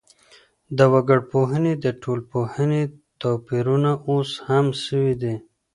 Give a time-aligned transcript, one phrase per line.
[0.77, 2.83] د وګړپوهني او ټولنپوهني
[3.21, 5.35] توپيرونه اوس کم سوي دي.